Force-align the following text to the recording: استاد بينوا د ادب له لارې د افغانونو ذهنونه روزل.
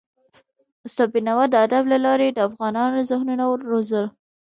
استاد 0.85 1.09
بينوا 1.13 1.45
د 1.49 1.55
ادب 1.65 1.83
له 1.93 1.97
لارې 2.05 2.27
د 2.31 2.39
افغانونو 2.47 2.97
ذهنونه 3.09 3.43
روزل. 3.71 4.05